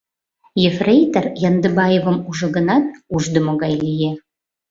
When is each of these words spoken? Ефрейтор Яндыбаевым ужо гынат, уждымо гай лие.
Ефрейтор 0.69 1.25
Яндыбаевым 1.49 2.17
ужо 2.29 2.47
гынат, 2.55 2.85
уждымо 3.13 3.53
гай 3.61 3.73
лие. 3.83 4.11